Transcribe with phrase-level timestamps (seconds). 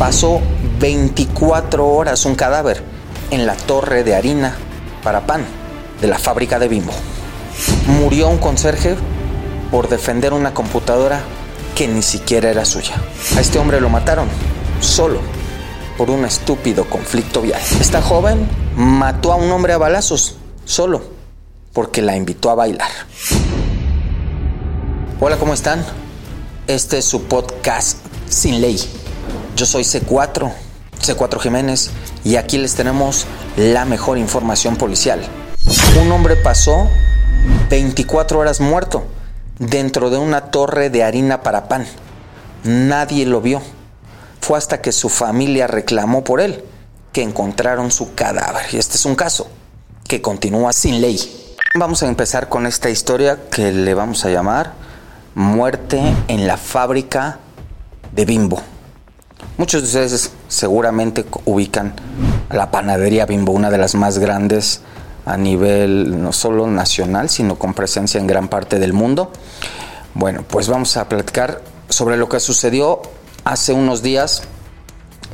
[0.00, 0.40] Pasó
[0.78, 2.82] 24 horas un cadáver
[3.30, 4.56] en la torre de harina
[5.04, 5.44] para pan
[6.00, 6.94] de la fábrica de Bimbo.
[7.86, 8.96] Murió un conserje
[9.70, 11.20] por defender una computadora
[11.74, 12.94] que ni siquiera era suya.
[13.36, 14.26] A este hombre lo mataron
[14.80, 15.20] solo
[15.98, 17.60] por un estúpido conflicto vial.
[17.78, 21.02] Esta joven mató a un hombre a balazos solo
[21.74, 22.90] porque la invitó a bailar.
[25.20, 25.84] Hola, ¿cómo están?
[26.66, 27.98] Este es su podcast
[28.30, 28.99] Sin Ley.
[29.60, 30.50] Yo soy C4,
[31.02, 31.90] C4 Jiménez,
[32.24, 33.26] y aquí les tenemos
[33.58, 35.20] la mejor información policial.
[36.00, 36.88] Un hombre pasó
[37.68, 39.04] 24 horas muerto
[39.58, 41.86] dentro de una torre de harina para pan.
[42.64, 43.60] Nadie lo vio.
[44.40, 46.64] Fue hasta que su familia reclamó por él
[47.12, 48.64] que encontraron su cadáver.
[48.72, 49.50] Y este es un caso
[50.08, 51.54] que continúa sin ley.
[51.74, 54.72] Vamos a empezar con esta historia que le vamos a llamar
[55.34, 57.40] Muerte en la fábrica
[58.12, 58.62] de Bimbo.
[59.56, 61.94] Muchos de ustedes seguramente ubican
[62.50, 64.80] la panadería Bimbo, una de las más grandes
[65.26, 69.30] a nivel no solo nacional, sino con presencia en gran parte del mundo.
[70.14, 73.02] Bueno, pues vamos a platicar sobre lo que sucedió
[73.44, 74.42] hace unos días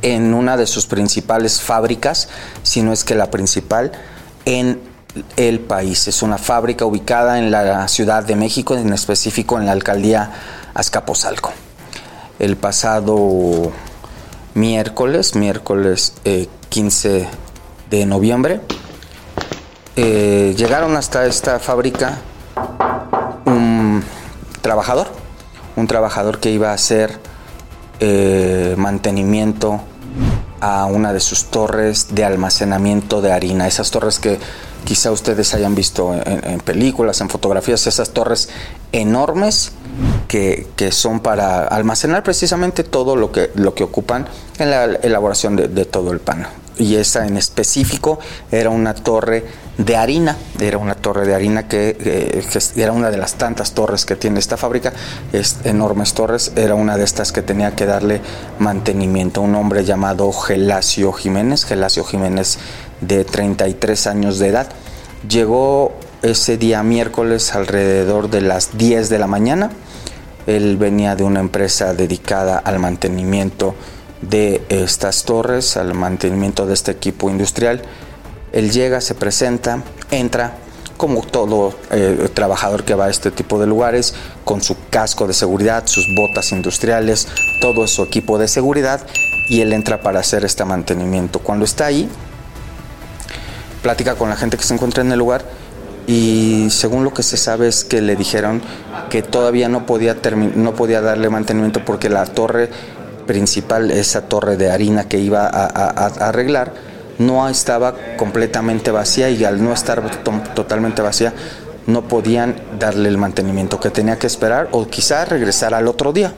[0.01, 2.29] en una de sus principales fábricas,
[2.63, 3.91] si no es que la principal,
[4.45, 4.79] en
[5.35, 6.07] el país.
[6.07, 10.31] Es una fábrica ubicada en la Ciudad de México, en específico en la alcaldía
[10.73, 11.51] Azcapotzalco.
[12.39, 13.71] El pasado
[14.57, 16.13] miércoles, miércoles
[16.69, 17.27] 15 eh,
[17.89, 18.59] de noviembre,
[19.95, 22.17] eh, llegaron hasta esta fábrica
[23.45, 24.03] un
[24.61, 25.07] trabajador,
[25.75, 27.19] un trabajador que iba a hacer
[27.99, 29.79] eh, mantenimiento
[30.59, 34.39] a una de sus torres de almacenamiento de harina, esas torres que
[34.87, 38.47] quizá ustedes hayan visto en, películas, en fotografías, esas torres
[38.93, 39.73] enormes
[40.29, 44.27] que, son para almacenar precisamente todo lo que, lo que ocupan
[44.57, 46.47] en la elaboración de, todo el pan.
[46.77, 49.43] Y esa en específico era una torre
[49.77, 54.05] de harina, era una torre de harina que, que, era una de las tantas torres
[54.05, 54.93] que tiene esta fábrica,
[55.33, 58.21] es, enormes torres, era una de estas que tenía que darle
[58.59, 59.41] mantenimiento.
[59.41, 62.57] Un hombre llamado Gelasio Jiménez, Gelasio Jiménez
[63.01, 64.69] de 33 años de edad.
[65.27, 69.71] Llegó ese día miércoles alrededor de las 10 de la mañana.
[70.45, 73.75] Él venía de una empresa dedicada al mantenimiento
[74.21, 77.81] de estas torres, al mantenimiento de este equipo industrial.
[78.51, 80.55] Él llega, se presenta, entra,
[80.95, 85.33] como todo eh, trabajador que va a este tipo de lugares, con su casco de
[85.33, 87.27] seguridad, sus botas industriales,
[87.61, 89.05] todo su equipo de seguridad,
[89.49, 91.39] y él entra para hacer este mantenimiento.
[91.39, 92.09] Cuando está ahí,
[93.87, 95.45] plática con la gente que se encuentra en el lugar
[96.07, 98.61] y según lo que se sabe es que le dijeron
[99.09, 100.13] que todavía no podía,
[100.55, 102.69] no podía darle mantenimiento porque la torre
[103.27, 106.73] principal, esa torre de harina que iba a, arreglar,
[107.17, 110.03] no estaba completamente vacía y al no estar
[110.53, 111.33] totalmente vacía
[111.85, 116.33] no podían darle el mantenimiento que tenía que esperar o quizá regresar al otro día.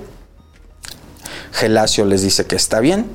[1.54, 3.08] Gelacio les dice que está bien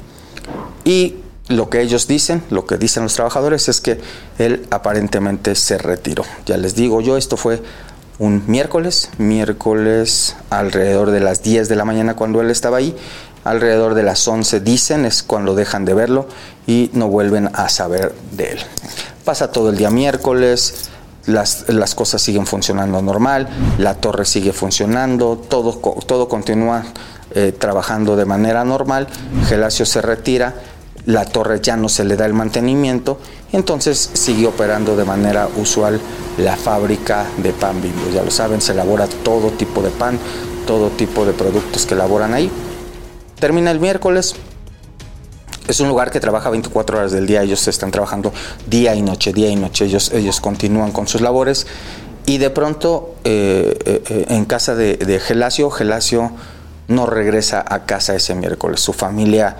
[0.85, 1.19] y
[1.49, 4.01] lo que ellos dicen, lo que dicen los trabajadores es que
[4.39, 6.25] él aparentemente se retiró.
[6.47, 7.63] Ya les digo yo, esto fue
[8.19, 12.97] un miércoles, miércoles alrededor de las 10 de la mañana cuando él estaba ahí,
[13.45, 16.27] alrededor de las 11 dicen, es cuando dejan de verlo
[16.67, 18.59] y no vuelven a saber de él.
[19.25, 20.91] Pasa todo el día miércoles,
[21.27, 25.75] las, las cosas siguen funcionando normal, la torre sigue funcionando, todo,
[26.07, 26.85] todo continúa
[27.35, 29.09] eh, trabajando de manera normal,
[29.49, 30.55] Gelacio se retira
[31.07, 33.19] la torre ya no se le da el mantenimiento,
[33.53, 36.01] entonces sigue operando de manera usual
[36.39, 38.11] la fábrica de pan bimbo.
[38.13, 40.19] Ya lo saben, se elabora todo tipo de pan,
[40.67, 42.51] todo tipo de productos que elaboran ahí.
[43.39, 44.35] Termina el miércoles.
[45.69, 48.33] Es un lugar que trabaja 24 horas del día, ellos están trabajando
[48.67, 51.67] día y noche, día y noche, ellos, ellos continúan con sus labores
[52.27, 56.33] y de pronto eh, eh, en casa de, de Gelacio, Gelacio
[56.89, 59.57] no regresa a casa ese miércoles, su familia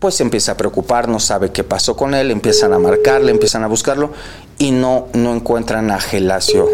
[0.00, 3.62] pues se empieza a preocupar, no sabe qué pasó con él, empiezan a marcarle, empiezan
[3.64, 4.10] a buscarlo
[4.58, 6.66] y no, no encuentran a Gelacio.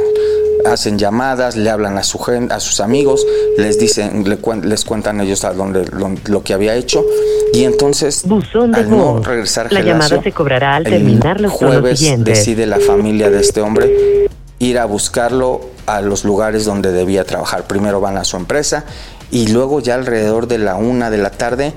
[0.64, 2.20] hacen llamadas, le hablan a, su
[2.50, 3.26] a sus amigos,
[3.58, 4.24] les dicen,
[4.62, 5.86] les cuentan ellos a dónde,
[6.26, 7.04] lo, que había hecho.
[7.52, 8.24] Y entonces,
[8.72, 13.40] al no regresar la llamada se cobrará al terminar los jueves decide la familia de
[13.40, 17.66] este hombre ir a buscarlo a los lugares donde debía trabajar.
[17.66, 18.84] Primero van a su empresa
[19.30, 21.74] y luego ya alrededor de la una de la tarde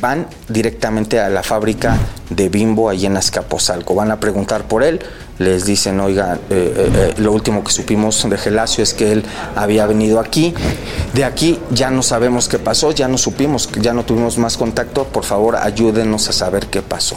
[0.00, 1.96] van directamente a la fábrica
[2.30, 3.94] de Bimbo allí en Azcapotzalco.
[3.94, 5.00] Van a preguntar por él,
[5.38, 9.24] les dicen, oiga, eh, eh, eh, lo último que supimos de Gelacio es que él
[9.56, 10.54] había venido aquí.
[11.14, 15.04] De aquí ya no sabemos qué pasó, ya no supimos, ya no tuvimos más contacto.
[15.04, 17.16] Por favor, ayúdenos a saber qué pasó.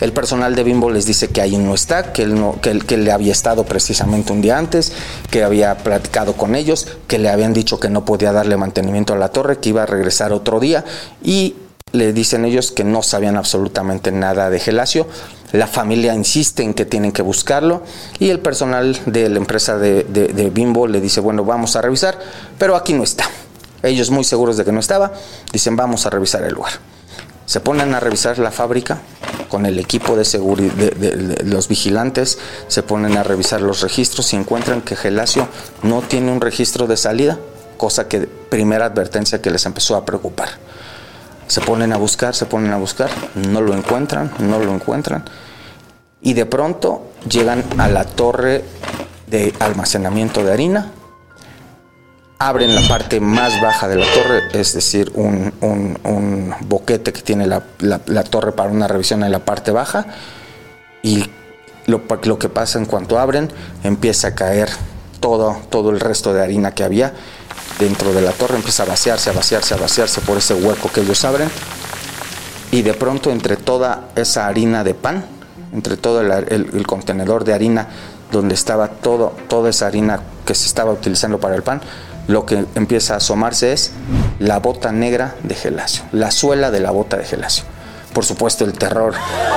[0.00, 3.10] El personal de Bimbo les dice que ahí no está, que él, no, que, él,
[3.10, 4.92] había estado precisamente un día antes,
[5.30, 9.16] que había platicado con ellos, que le habían dicho que no podía darle mantenimiento a
[9.16, 10.84] la torre, que iba a regresar otro día
[11.22, 11.54] y
[11.94, 15.06] le dicen ellos que no sabían absolutamente nada de Gelacio.
[15.52, 17.84] La familia insiste en que tienen que buscarlo
[18.18, 22.18] y el personal de la empresa de, de, Bimbo le dice, bueno, vamos a revisar,
[22.58, 23.24] pero aquí no está.
[23.84, 25.12] Ellos muy seguros de que no estaba,
[25.52, 26.72] dicen, vamos a revisar el lugar.
[27.46, 28.98] Se ponen a revisar la fábrica
[29.48, 34.36] con el equipo de seguridad, de, los vigilantes, se ponen a revisar los registros y
[34.36, 35.46] encuentran que Gelacio
[35.84, 37.38] no tiene un registro de salida,
[37.76, 40.63] cosa que primera advertencia que les empezó a preocupar.
[41.46, 45.24] Se ponen a buscar, se ponen a buscar, no lo encuentran, no lo encuentran.
[46.20, 48.64] Y de pronto llegan a la torre
[49.26, 50.92] de almacenamiento de harina,
[52.38, 57.60] abren la parte más baja de la torre, es decir, un, boquete que tiene la,
[58.24, 60.06] torre para una revisión en la parte baja,
[61.02, 61.24] y
[61.86, 63.50] lo, lo, que pasa en cuanto abren,
[63.82, 64.70] empieza a caer
[65.20, 67.12] todo, todo el resto de harina que había
[67.78, 71.00] dentro de la torre, empieza a vaciarse, a vaciarse, a vaciarse por ese hueco que
[71.00, 71.50] ellos abren.
[72.70, 75.24] Y de pronto entre toda esa harina de pan,
[75.72, 77.88] entre todo el, contenedor de harina
[78.32, 81.80] donde estaba todo, toda esa harina que se estaba utilizando para el pan,
[82.26, 83.92] lo que empieza a asomarse es
[84.38, 87.64] la bota negra de Gelacio, la suela de la bota de Gelacio.
[88.12, 89.14] Por supuesto el terror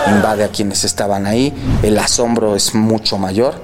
[0.08, 1.54] invade a quienes estaban ahí,
[1.84, 3.56] el asombro es mucho mayor,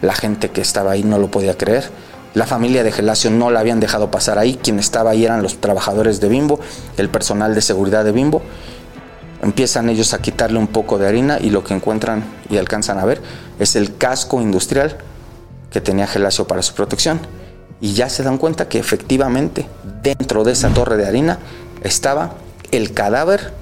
[0.00, 1.90] la gente que estaba ahí no lo podía creer
[2.34, 4.58] la familia de Gelacio no la habían dejado pasar ahí.
[4.62, 6.60] Quien estaba ahí eran los trabajadores de Bimbo,
[6.96, 8.42] el personal de seguridad de Bimbo.
[9.42, 13.04] Empiezan ellos a quitarle un poco de harina y lo que encuentran y alcanzan a
[13.04, 13.20] ver
[13.58, 14.98] es el casco industrial
[15.70, 17.20] que tenía Gelacio para su protección.
[17.80, 19.66] Y ya se dan cuenta que efectivamente
[20.02, 21.38] dentro de esa torre de harina
[21.82, 22.34] estaba
[22.70, 23.52] el cadáver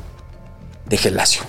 [0.86, 1.42] de Gelacio.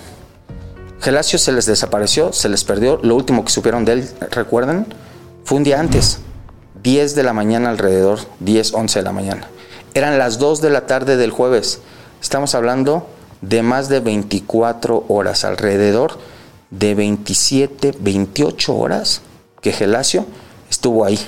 [1.00, 2.98] Gelacio se les desapareció, se les perdió.
[3.02, 4.86] Lo último que supieron de él, recuerden,
[5.44, 6.20] fue un día antes,
[6.82, 9.48] 10 de la mañana alrededor, 10, 11 de la mañana.
[9.94, 11.80] Eran las 2 de la tarde del jueves.
[12.20, 13.06] Estamos hablando
[13.40, 16.18] de más de 24 horas, alrededor
[16.70, 19.22] de 27, 28 horas
[19.60, 20.26] que Gelacio
[20.70, 21.18] estuvo ahí,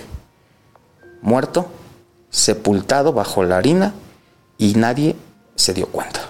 [1.22, 1.66] muerto,
[2.30, 3.94] sepultado bajo la harina
[4.58, 5.16] y nadie
[5.54, 6.20] se dio cuenta.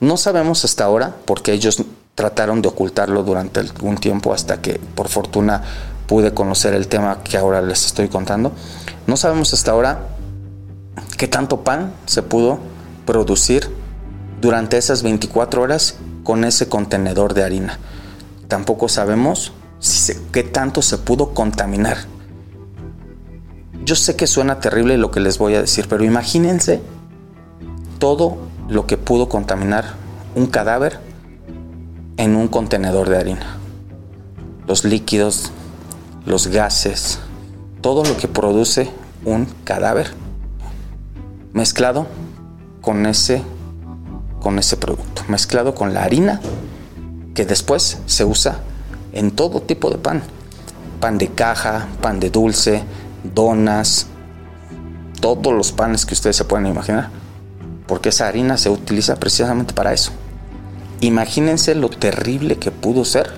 [0.00, 1.82] No sabemos hasta ahora porque ellos
[2.14, 5.62] trataron de ocultarlo durante algún tiempo hasta que por fortuna
[6.06, 8.52] pude conocer el tema que ahora les estoy contando.
[9.06, 10.08] No sabemos hasta ahora
[11.16, 12.58] qué tanto pan se pudo
[13.04, 13.70] producir
[14.40, 17.78] durante esas 24 horas con ese contenedor de harina.
[18.48, 19.52] Tampoco sabemos
[20.32, 21.98] qué tanto se pudo contaminar.
[23.84, 26.80] Yo sé que suena terrible lo que les voy a decir, pero imagínense
[27.98, 28.38] todo
[28.68, 29.94] lo que pudo contaminar
[30.34, 30.98] un cadáver
[32.16, 33.58] en un contenedor de harina.
[34.66, 35.52] Los líquidos
[36.26, 37.20] los gases,
[37.80, 38.90] todo lo que produce
[39.24, 40.12] un cadáver
[41.52, 42.06] mezclado
[42.82, 43.42] con ese,
[44.40, 46.40] con ese producto, mezclado con la harina
[47.34, 48.58] que después se usa
[49.12, 50.22] en todo tipo de pan.
[51.00, 52.82] Pan de caja, pan de dulce,
[53.34, 54.06] donas,
[55.20, 57.10] todos los panes que ustedes se pueden imaginar.
[57.86, 60.10] Porque esa harina se utiliza precisamente para eso.
[61.00, 63.30] Imagínense lo terrible que pudo ser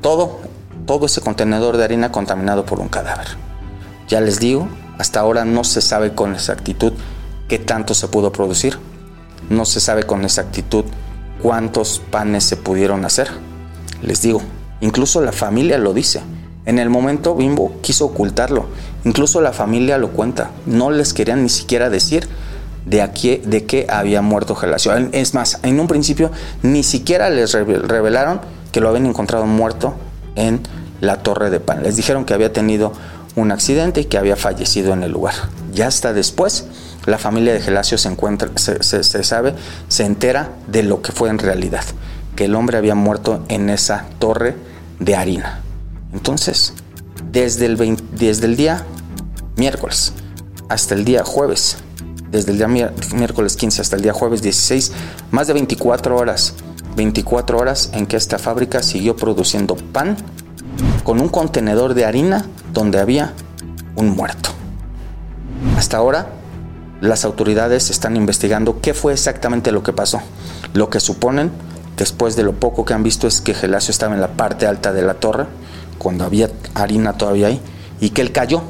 [0.00, 0.40] todo
[0.86, 3.28] todo ese contenedor de harina contaminado por un cadáver.
[4.08, 6.92] Ya les digo, hasta ahora no se sabe con exactitud
[7.48, 8.78] qué tanto se pudo producir,
[9.48, 10.84] no se sabe con exactitud
[11.42, 13.28] cuántos panes se pudieron hacer.
[14.02, 14.42] Les digo,
[14.80, 16.22] incluso la familia lo dice.
[16.64, 18.66] En el momento Bimbo quiso ocultarlo,
[19.04, 22.28] incluso la familia lo cuenta, no les querían ni siquiera decir
[22.86, 24.92] de, aquí, de había muerto Gelacio.
[25.12, 26.30] Es más, en un principio
[26.62, 29.94] ni siquiera les revelaron que lo habían encontrado muerto
[30.36, 30.60] en
[31.00, 31.82] la torre de pan.
[31.82, 32.92] Les dijeron que había tenido
[33.34, 35.34] un accidente y que había fallecido en el lugar.
[35.72, 36.66] Ya hasta después,
[37.06, 39.54] la familia de Gelacio se encuentra, se, sabe,
[39.88, 41.84] se entera de lo que fue en realidad,
[42.36, 44.56] que el hombre había muerto en esa torre
[45.00, 45.60] de harina.
[46.12, 46.74] Entonces,
[47.30, 48.84] desde el, desde el día
[49.56, 50.12] miércoles
[50.68, 51.78] hasta el día jueves,
[52.30, 54.92] desde el día miércoles 15 hasta el día jueves 16,
[55.30, 56.54] más de 24 horas,
[56.96, 60.16] 24 horas en que esta fábrica siguió produciendo pan
[61.04, 63.32] con un contenedor de harina donde había
[63.96, 64.50] un muerto.
[65.76, 66.26] Hasta ahora,
[67.00, 70.20] las autoridades están investigando qué fue exactamente lo que pasó.
[70.74, 71.50] Lo que suponen,
[71.96, 74.92] después de lo poco que han visto, es que Gelasio estaba en la parte alta
[74.92, 75.46] de la torre,
[75.98, 77.60] cuando había harina todavía ahí,
[78.00, 78.62] y que él cayó.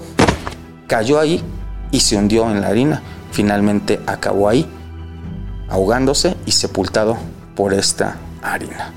[0.87, 1.43] Cayó ahí
[1.91, 3.03] y se hundió en la harina.
[3.31, 4.67] Finalmente acabó ahí,
[5.69, 7.17] ahogándose y sepultado
[7.55, 8.93] por esta harina.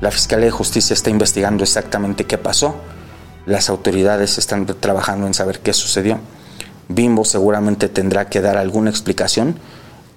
[0.00, 2.74] La Fiscalía de Justicia está investigando exactamente qué pasó.
[3.46, 6.18] Las autoridades están trabajando en saber qué sucedió.
[6.88, 9.58] Bimbo seguramente tendrá que dar alguna explicación.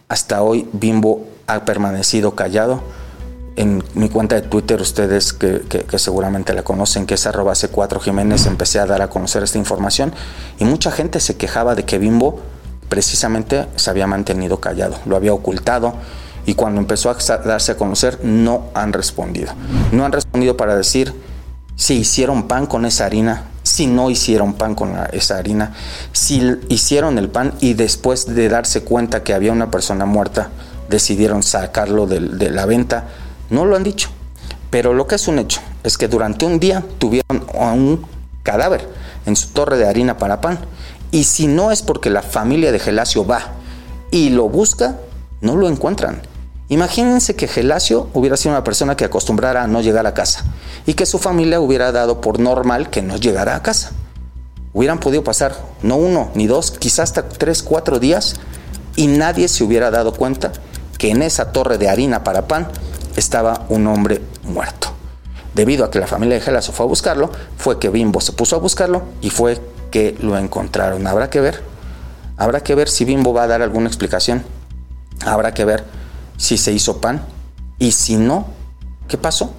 [0.09, 2.81] Hasta hoy Bimbo ha permanecido callado
[3.57, 5.63] en mi cuenta de Twitter, ustedes que,
[5.97, 10.13] seguramente la conocen, que es arroba C4 Jiménez, empecé a dar a conocer esta información
[10.59, 12.39] y mucha gente se quejaba de que Bimbo
[12.87, 15.95] precisamente se había mantenido callado, lo había ocultado
[16.47, 19.53] y cuando empezó a darse a conocer no han respondido.
[19.91, 21.13] No han respondido para decir
[21.75, 25.73] si hicieron pan con esa harina, si no hicieron pan con esa harina,
[26.13, 30.49] si hicieron el pan y después de darse cuenta que había una persona muerta,
[30.89, 33.05] decidieron sacarlo de la venta
[33.49, 34.09] no lo han dicho.
[34.69, 38.05] Pero lo que es un hecho es que durante un día tuvieron un
[38.43, 38.87] cadáver
[39.25, 40.59] en su torre de harina para pan.
[41.11, 43.41] Y si no es porque la familia de Gelasio va
[44.11, 44.97] y lo busca,
[45.41, 46.21] no lo encuentran.
[46.69, 50.43] Imagínense que Gelasio hubiera sido una persona que acostumbrara a no llegar a casa
[50.85, 53.91] y que su familia hubiera dado por normal que no llegara a casa.
[54.73, 58.35] Hubieran podido pasar no uno ni dos, quizás hasta tres, cuatro días
[58.97, 60.51] y nadie se hubiera dado cuenta
[60.97, 62.67] que en esa torre de harina para pan
[63.15, 64.89] estaba un hombre muerto.
[65.53, 68.57] Debido a que la familia de Gelasio fue a buscarlo, fue que Bimbo se puso
[68.57, 69.59] a buscarlo y fue
[69.89, 71.07] que lo encontraron.
[71.07, 71.63] Habrá que ver,
[72.35, 74.43] habrá que ver si Bimbo va a dar alguna explicación.
[75.25, 75.96] Habrá que ver
[76.37, 77.25] si se hizo pan
[77.79, 78.47] y si no,
[79.07, 79.53] ¿qué pasó?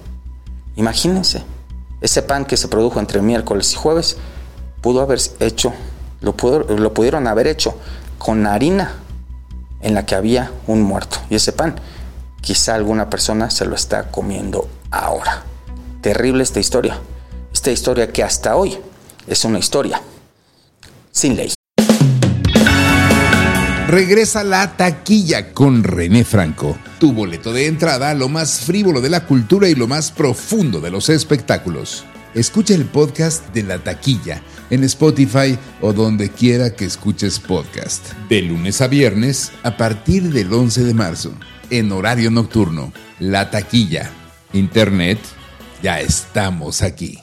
[0.75, 1.43] Imagínense,
[2.01, 4.17] ese pan que se produjo entre miércoles y jueves
[4.81, 5.73] pudo haber hecho,
[6.21, 6.35] lo,
[6.77, 7.75] lo pudieron haber hecho
[8.17, 8.93] con harina
[9.81, 11.17] en la que había un muerto.
[11.29, 11.75] Y ese pan
[12.41, 15.43] Quizá alguna persona se lo está comiendo ahora.
[16.01, 16.97] Terrible esta historia.
[17.53, 18.77] Esta historia que hasta hoy
[19.27, 20.01] es una historia
[21.11, 21.58] sin ley.
[23.89, 29.25] Regresa la taquilla con René Franco, tu boleto de entrada lo más frívolo de la
[29.25, 32.05] cultura y lo más profundo de los espectáculos.
[32.35, 38.13] Escucha el podcast de La Taquilla en Spotify o donde quiera que escuches podcast.
[38.29, 41.33] De lunes a viernes a partir del 11 de marzo
[41.71, 42.93] en horario nocturno.
[43.17, 44.11] La taquilla.
[44.53, 45.17] Internet.
[45.81, 47.17] Ya estamos aquí.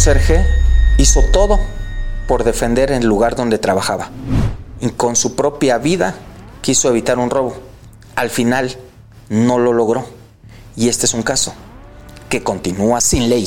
[0.00, 0.46] Conserje
[0.96, 1.60] hizo todo
[2.26, 4.08] por defender el lugar donde trabajaba.
[4.80, 6.14] Y con su propia vida
[6.62, 7.52] quiso evitar un robo.
[8.16, 8.74] Al final
[9.28, 10.06] no lo logró.
[10.74, 11.52] Y este es un caso
[12.30, 13.46] que continúa sin ley.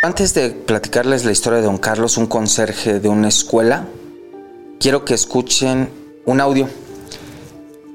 [0.00, 3.86] Antes de platicarles la historia de don Carlos, un conserje de una escuela,
[4.78, 5.90] quiero que escuchen
[6.24, 6.66] un audio.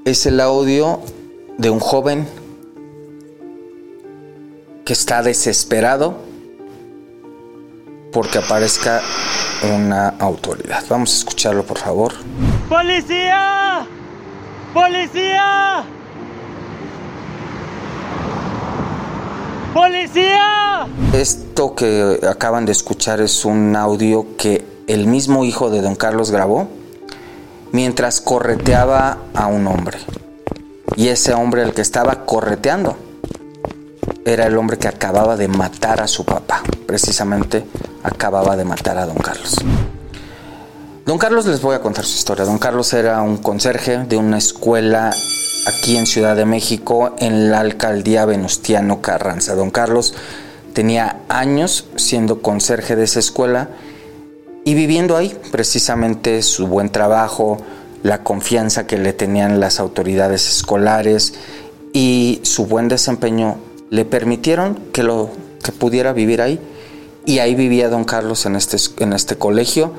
[0.05, 1.01] Es el audio
[1.57, 2.27] de un joven
[4.85, 6.24] que está desesperado
[8.15, 9.01] porque aparezca
[9.75, 10.85] una autoridad.
[10.89, 12.13] Vamos a escucharlo, por favor.
[12.69, 13.85] ¡Policía!
[14.73, 15.83] ¡Policía!
[19.73, 20.87] ¡Policía!
[21.11, 26.31] Esto que acaban de escuchar es un audio que el mismo hijo de don Carlos
[26.31, 26.69] grabó
[27.73, 29.97] mientras correteaba a un hombre.
[30.95, 32.95] Y ese hombre el que estaba correteando
[34.25, 36.63] era el hombre que acababa de matar a su papá.
[36.87, 37.65] Precisamente
[38.03, 39.55] acababa de matar a don Carlos.
[41.05, 42.45] Don Carlos les voy a contar su historia.
[42.45, 45.13] Don Carlos era un conserje de una escuela
[45.67, 49.55] aquí en Ciudad de México, en la alcaldía Venustiano Carranza.
[49.55, 50.15] Don Carlos
[50.73, 53.69] tenía años siendo conserje de esa escuela
[54.63, 57.57] y viviendo ahí precisamente su buen trabajo,
[58.01, 61.35] la confianza que le tenían las autoridades escolares
[61.93, 63.57] y su buen desempeño
[63.89, 65.29] le permitieron que lo
[65.63, 66.59] que pudiera vivir ahí
[67.25, 69.91] y ahí vivía don Carlos en este, en este colegio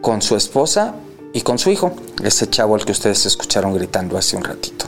[0.00, 0.94] con su esposa
[1.32, 4.86] y con su hijo, ese chavo al que ustedes escucharon gritando hace un ratito.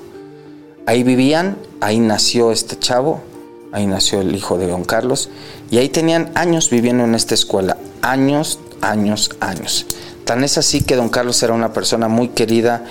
[0.86, 3.20] Ahí vivían, ahí nació este chavo,
[3.72, 5.28] ahí nació el hijo de don Carlos,
[5.70, 9.86] y ahí tenían años viviendo en esta escuela, años, años, años.
[10.24, 12.84] Tan es así que don Carlos era una persona muy querida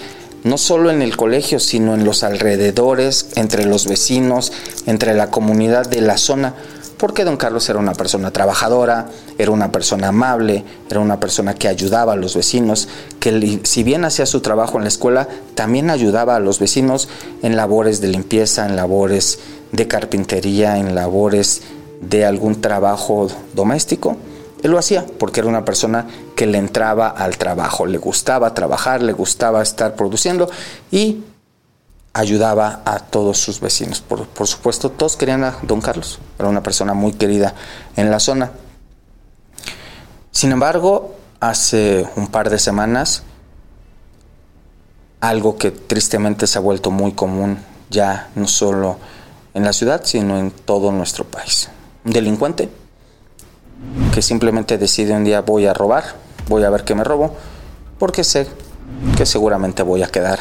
[0.46, 4.54] no solo en el colegio, sino en los alrededores, entre los vecinos,
[4.86, 6.54] entre la comunidad de la zona,
[6.98, 9.08] porque don Carlos era una persona trabajadora,
[9.40, 12.88] era una persona amable, era una persona que ayudaba a los vecinos,
[13.20, 17.10] que si bien hacía su trabajo en la escuela, también ayudaba a los vecinos
[17.42, 19.40] en labores de limpieza, en labores
[19.72, 21.64] de carpintería, en labores
[22.02, 24.16] de algún trabajo doméstico.
[24.66, 29.04] Él lo hacía porque era una persona que le entraba al trabajo, le gustaba trabajar,
[29.04, 30.50] le gustaba estar produciendo
[30.90, 31.24] y
[32.14, 34.02] ayudaba a todos sus vecinos.
[34.02, 37.54] Por, por, supuesto, todos querían a don Carlos, era una persona muy querida
[37.96, 38.54] en la zona.
[40.32, 43.22] Sin embargo, hace un par de semanas,
[45.22, 47.60] algo que tristemente se ha vuelto muy común
[47.92, 48.98] ya no solo
[49.54, 51.70] en la ciudad, sino en todo nuestro país.
[52.04, 52.68] Un delincuente
[54.14, 56.04] que simplemente decide un día voy a robar,
[56.48, 57.36] voy a ver qué me robo,
[58.00, 58.48] porque sé
[59.18, 60.40] que seguramente voy a quedar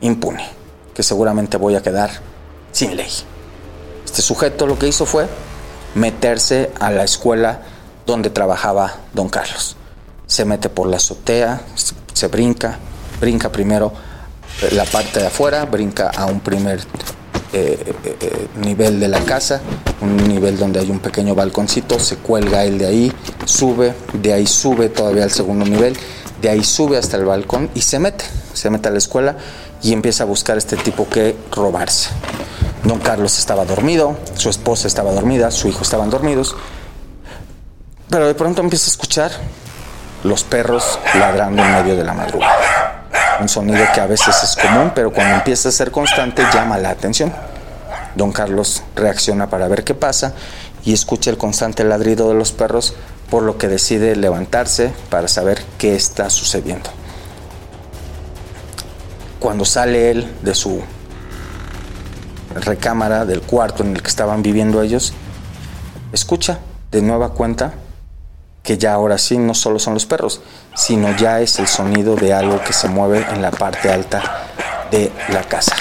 [0.00, 0.46] impune,
[0.94, 2.10] que seguramente voy a quedar
[2.72, 3.10] sin ley.
[4.04, 5.26] Este sujeto lo que hizo fue
[5.94, 7.60] meterse a la escuela
[8.06, 9.76] donde trabajaba don Carlos.
[10.26, 11.60] Se mete por la azotea,
[12.12, 12.78] se brinca,
[13.20, 13.92] brinca primero
[14.72, 16.80] la parte de afuera, brinca a un primer
[17.56, 19.62] eh, eh, nivel de la casa,
[20.02, 23.12] un nivel donde hay un pequeño balconcito, se cuelga él de ahí,
[23.46, 25.96] sube, de ahí sube todavía al segundo nivel,
[26.42, 29.36] de ahí sube hasta el balcón y se mete, se mete a la escuela
[29.82, 32.10] y empieza a buscar este tipo que robarse.
[32.84, 36.56] Don Carlos estaba dormido, su esposa estaba dormida, su hijo estaban dormidos,
[38.10, 39.30] pero de pronto empieza a escuchar
[40.24, 42.95] los perros ladrando en medio de la madrugada
[43.40, 46.90] un sonido que a veces es común, pero cuando empieza a ser constante llama la
[46.90, 47.32] atención.
[48.14, 50.34] Don Carlos reacciona para ver qué pasa
[50.84, 52.94] y escucha el constante ladrido de los perros,
[53.30, 56.90] por lo que decide levantarse para saber qué está sucediendo.
[59.38, 60.80] Cuando sale él de su
[62.54, 65.12] recámara, del cuarto en el que estaban viviendo ellos,
[66.12, 66.58] escucha
[66.90, 67.74] de nueva cuenta
[68.66, 70.40] que ya ahora sí no solo son los perros,
[70.74, 74.44] sino ya es el sonido de algo que se mueve en la parte alta
[74.90, 75.76] de la casa.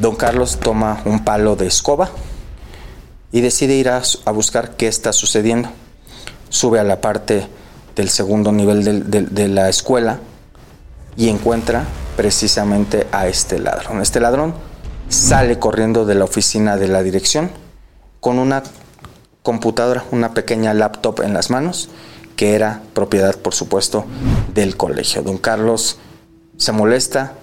[0.00, 2.08] Don Carlos toma un palo de escoba
[3.32, 4.00] y decide ir a,
[4.32, 5.70] buscar qué está sucediendo.
[6.48, 7.48] Sube a la parte
[7.96, 10.20] del segundo nivel de la escuela
[11.16, 11.84] y encuentra
[12.16, 14.00] precisamente a este ladrón.
[14.00, 14.54] Este ladrón
[15.08, 17.50] sale corriendo de la oficina de la dirección
[18.20, 18.62] con una
[19.42, 21.88] computadora, una pequeña laptop en las manos,
[22.36, 24.04] que era propiedad, por supuesto,
[24.54, 25.22] del colegio.
[25.22, 25.98] Don Carlos
[26.56, 27.34] se molesta,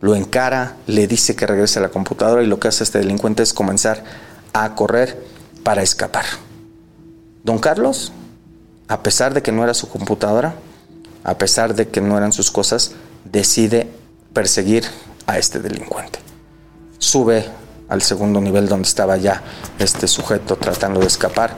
[0.00, 3.42] lo encara, le dice que regrese a la computadora y lo que hace este delincuente
[3.42, 4.04] es comenzar
[4.52, 5.22] a correr
[5.64, 6.24] para escapar.
[7.42, 8.12] Don Carlos,
[8.86, 10.54] a pesar de que no era su computadora,
[11.24, 12.92] a pesar de que no eran sus cosas,
[13.24, 13.88] decide
[14.32, 14.84] perseguir
[15.26, 16.20] a este delincuente.
[16.98, 17.46] Sube
[17.88, 19.42] al segundo nivel donde estaba ya
[19.78, 21.54] este sujeto tratando de escapar.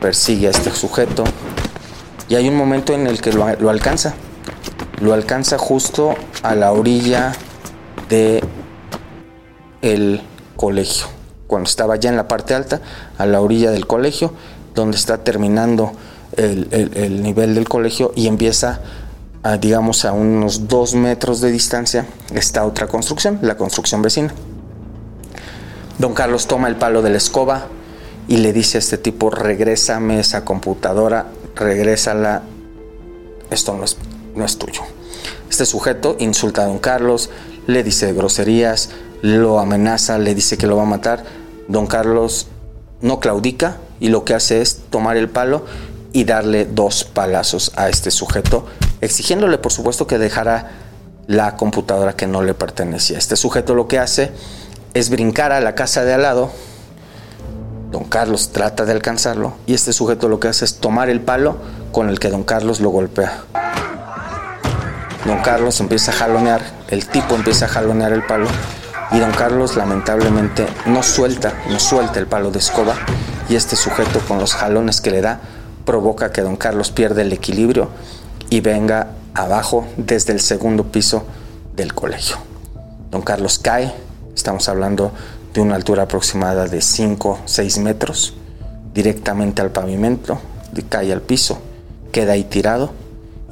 [0.00, 1.24] Persigue a este sujeto
[2.28, 4.14] y hay un momento en el que lo, alcanza.
[5.00, 7.32] Lo alcanza justo a la orilla
[8.08, 8.42] de
[9.82, 10.22] el
[10.56, 11.06] colegio.
[11.46, 12.80] Cuando estaba ya en la parte alta,
[13.18, 14.32] a la orilla del colegio,
[14.74, 15.92] donde está terminando
[16.36, 18.80] el, el nivel del colegio y empieza
[19.42, 24.32] a, digamos, a unos dos metros de distancia, está otra construcción, la construcción vecina.
[26.00, 27.66] Don Carlos toma el palo de la escoba
[28.26, 32.40] y le dice a este tipo, regrésame esa computadora, regrésala,
[33.50, 33.98] esto no es,
[34.34, 34.80] no es tuyo.
[35.50, 37.28] Este sujeto insulta a don Carlos,
[37.66, 38.88] le dice groserías,
[39.20, 41.22] lo amenaza, le dice que lo va a matar.
[41.68, 42.46] Don Carlos
[43.02, 45.66] no claudica y lo que hace es tomar el palo
[46.14, 48.64] y darle dos palazos a este sujeto,
[49.02, 50.70] exigiéndole por supuesto que dejara
[51.26, 53.18] la computadora que no le pertenecía.
[53.18, 54.32] Este sujeto lo que hace
[54.94, 56.50] es brincar a la casa de al lado.
[57.90, 61.56] Don Carlos trata de alcanzarlo y este sujeto lo que hace es tomar el palo
[61.92, 63.44] con el que don Carlos lo golpea.
[65.26, 68.48] Don Carlos empieza a jalonear, el tipo empieza a jalonear el palo
[69.12, 72.94] y don Carlos lamentablemente no suelta, no suelta el palo de escoba
[73.48, 75.40] y este sujeto con los jalones que le da
[75.84, 77.90] provoca que don Carlos pierda el equilibrio
[78.48, 81.24] y venga abajo desde el segundo piso
[81.74, 82.36] del colegio.
[83.10, 83.92] Don Carlos cae,
[84.34, 85.12] Estamos hablando
[85.52, 88.34] de una altura aproximada de 5, 6 metros,
[88.94, 90.38] directamente al pavimento,
[90.88, 91.60] cae al piso,
[92.12, 92.92] queda ahí tirado.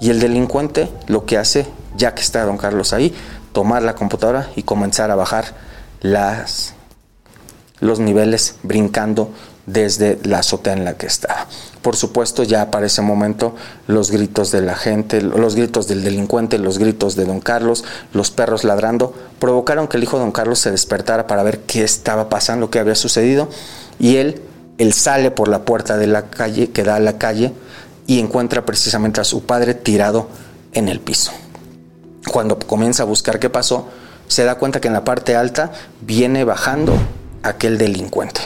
[0.00, 3.14] Y el delincuente lo que hace, ya que está don Carlos ahí,
[3.52, 5.46] tomar la computadora y comenzar a bajar
[6.00, 6.74] las,
[7.80, 9.30] los niveles brincando
[9.68, 11.46] desde la azotea en la que estaba.
[11.82, 13.54] Por supuesto, ya para ese momento
[13.86, 18.30] los gritos de la gente, los gritos del delincuente, los gritos de don Carlos, los
[18.30, 22.28] perros ladrando, provocaron que el hijo de don Carlos se despertara para ver qué estaba
[22.28, 23.48] pasando, qué había sucedido,
[23.98, 24.42] y él,
[24.78, 27.52] él sale por la puerta de la calle, que da a la calle,
[28.06, 30.28] y encuentra precisamente a su padre tirado
[30.72, 31.30] en el piso.
[32.32, 33.88] Cuando comienza a buscar qué pasó,
[34.28, 36.94] se da cuenta que en la parte alta viene bajando
[37.42, 38.40] aquel delincuente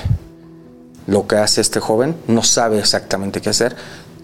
[1.06, 3.76] lo que hace este joven, no sabe exactamente qué hacer,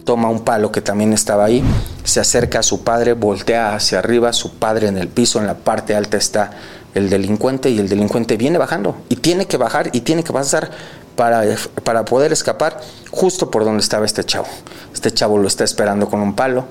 [0.04, 1.62] toma un palo que también estaba ahí,
[2.04, 5.54] se acerca a su padre, voltea hacia arriba, su padre en el piso, en la
[5.54, 6.50] parte alta está
[6.94, 10.70] el delincuente y el delincuente viene bajando y tiene que bajar y tiene que pasar
[11.14, 11.42] para,
[11.84, 14.46] para poder escapar justo por donde estaba este chavo.
[14.94, 16.64] Este chavo lo está esperando con un palo,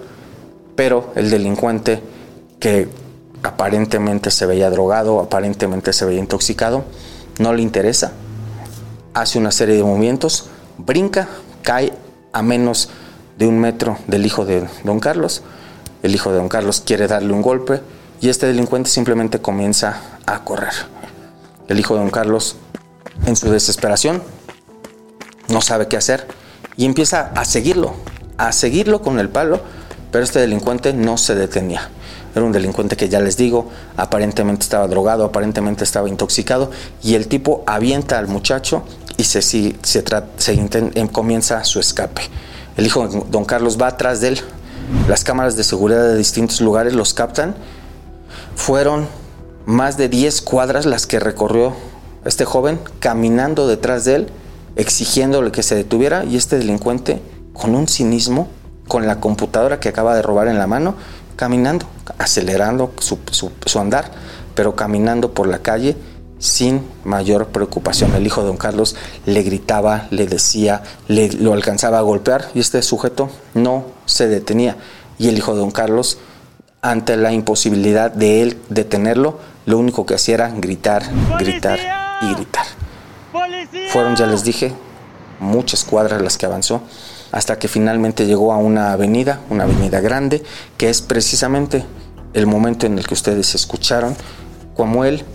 [0.76, 2.02] pero el delincuente
[2.60, 2.89] que
[3.43, 6.86] aparentemente se veía drogado, aparentemente se veía intoxicado,
[7.39, 8.13] no le interesa,
[9.21, 10.45] hace una serie de movimientos,
[10.77, 11.27] brinca,
[11.63, 11.91] cae
[12.34, 12.89] a menos
[13.38, 15.41] de un metro del hijo de don Carlos.
[16.03, 17.82] El hijo de don Carlos quiere darle un golpe
[18.21, 20.73] y este delincuente simplemente comienza a correr.
[21.67, 22.58] El hijo de don Carlos,
[23.25, 24.21] en su desesperación,
[25.47, 26.27] no sabe qué hacer
[26.75, 27.95] y empieza a seguirlo,
[28.38, 29.62] a seguirlo con el palo,
[30.12, 31.89] pero este delincuente no se detenía.
[32.36, 36.69] Era un delincuente que ya les digo, aparentemente estaba drogado, aparentemente estaba intoxicado
[37.01, 38.84] y el tipo avienta al muchacho
[39.17, 42.21] y se, se, se em, comienza su escape.
[42.77, 44.41] El hijo de don Carlos va atrás de él.
[45.10, 47.56] Las cámaras de seguridad de distintos lugares los captan.
[48.56, 49.08] Fueron
[49.65, 51.73] más de 10 cuadras las que recorrió
[52.25, 54.27] este joven caminando detrás de él,
[54.75, 57.21] exigiéndole que se detuviera y este delincuente
[57.53, 58.47] con un cinismo,
[58.88, 60.95] con la computadora que acaba de robar en la mano,
[61.36, 64.12] caminando, acelerando su andar,
[64.56, 65.97] pero caminando por la calle
[66.39, 68.13] sin mayor preocupación.
[68.15, 68.95] El hijo de don Carlos
[69.26, 74.78] le gritaba, le decía, le, lo alcanzaba a golpear y este sujeto no se detenía.
[75.17, 76.19] Y el hijo de don Carlos,
[76.82, 81.04] ante la imposibilidad de él detenerlo, lo único que hacía era gritar,
[81.39, 81.80] gritar
[82.21, 82.65] y gritar.
[83.91, 84.73] Fueron, ya les dije,
[85.39, 86.82] muchas cuadras las que avanzó,
[87.32, 90.43] hasta que finalmente llegó a una avenida, una avenida grande,
[90.78, 91.86] que es precisamente
[92.34, 94.15] el momento en el que ustedes escucharon
[94.76, 95.26] como él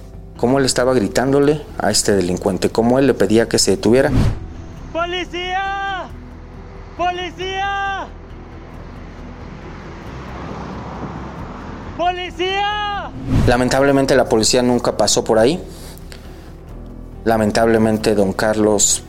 [0.43, 4.11] cómo él estaba gritándole a este delincuente, cómo él le pedía que se detuviera.
[4.93, 6.09] ¡Policía!
[6.97, 8.09] ¡Policía!
[11.97, 13.11] ¡Policía!
[13.47, 15.63] Lamentablemente la policía nunca pasó por ahí.
[17.25, 19.05] Lamentablemente don Carlos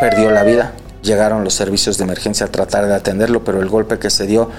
[0.00, 0.72] perdió la vida.
[1.00, 4.50] Llegaron los servicios de emergencia a tratar de atenderlo, pero el golpe que se dio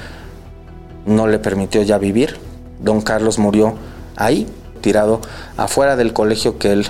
[1.06, 2.38] no le permitió ya vivir.
[2.80, 3.76] Don Carlos murió
[4.16, 4.48] ahí,
[4.80, 5.22] tirado
[5.58, 6.88] afuera del colegio que él,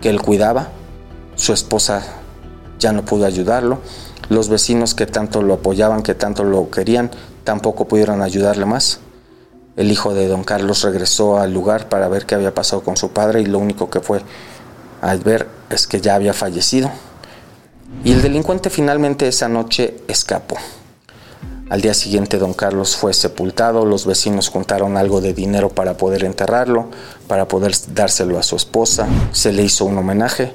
[0.00, 0.68] que él cuidaba.
[1.36, 2.02] Su esposa
[2.78, 3.78] ya no pudo ayudarlo.
[4.28, 7.10] Los vecinos que tanto lo apoyaban, que tanto lo querían,
[7.44, 9.00] tampoco pudieron ayudarle más.
[9.76, 13.10] El hijo de don Carlos regresó al lugar para ver qué había pasado con su
[13.10, 14.20] padre y lo único que fue
[15.00, 16.90] al ver es que ya había fallecido.
[18.04, 20.56] Y el delincuente finalmente esa noche escapó.
[21.70, 26.24] Al día siguiente don Carlos fue sepultado, los vecinos juntaron algo de dinero para poder
[26.24, 26.88] enterrarlo,
[27.28, 30.52] para poder dárselo a su esposa, se le hizo un homenaje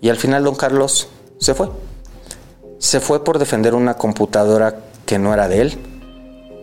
[0.00, 1.68] y al final don Carlos se fue.
[2.78, 5.78] Se fue por defender una computadora que no era de él,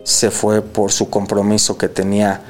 [0.02, 2.40] se fue por su compromiso que tenía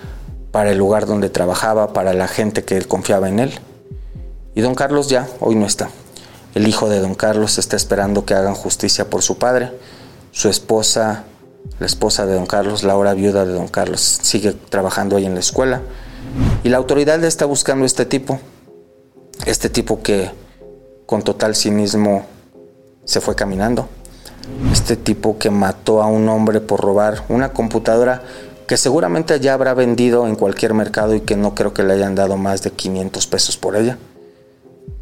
[0.53, 3.59] para el lugar donde trabajaba, para la gente que él confiaba en él.
[4.55, 5.91] Y don Carlos ya hoy no está.
[6.55, 9.73] El hijo de don Carlos está esperando que hagan justicia por su padre
[10.39, 11.25] su esposa,
[11.79, 15.35] la esposa de don Carlos, la ahora viuda de don Carlos, sigue trabajando ahí en
[15.35, 15.83] la escuela.
[16.65, 18.41] Y la autoridad está buscando este tipo,
[19.47, 20.31] este tipo que
[21.07, 22.27] con total cinismo
[23.05, 23.89] se fue caminando.
[24.73, 28.23] Este tipo que mató a un hombre por robar una computadora
[28.67, 32.15] que seguramente ya habrá vendido en cualquier mercado y que no creo que le hayan
[32.15, 33.97] dado más de 500 pesos por ella.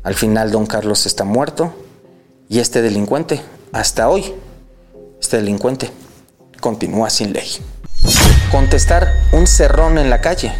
[0.05, 1.75] Al final don Carlos está muerto
[2.49, 3.41] y este delincuente,
[3.73, 4.33] hasta hoy,
[5.21, 5.91] este delincuente
[6.61, 7.49] continúa sin ley.
[8.53, 10.53] Contestar un cerrón en la calle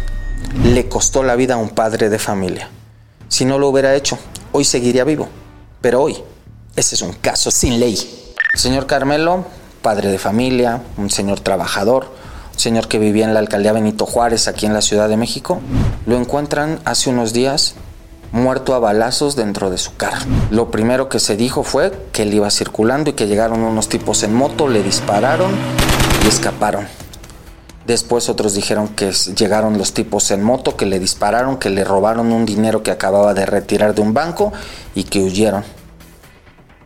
[0.63, 2.69] le costó la vida a un padre de familia.
[3.27, 4.17] Si no lo hubiera hecho,
[4.51, 5.27] hoy seguiría vivo.
[5.81, 6.17] Pero hoy,
[6.75, 7.97] ese es un caso sin ley.
[8.55, 9.45] señor Carmelo,
[9.81, 12.11] padre de familia, un señor trabajador,
[12.53, 15.59] un señor que vivía en la alcaldía Benito Juárez, aquí en la Ciudad de México,
[16.05, 17.75] lo encuentran hace unos días
[18.31, 20.25] muerto a balazos dentro de su carro.
[20.49, 24.23] Lo primero que se dijo fue que él iba circulando y que llegaron unos tipos
[24.23, 25.51] en moto, le dispararon
[26.23, 26.87] y escaparon.
[27.87, 32.33] Después otros dijeron que llegaron los tipos en moto, que le dispararon, que le robaron
[32.33, 34.51] un dinero que acababa de retirar de un banco
[34.93, 35.63] y que huyeron.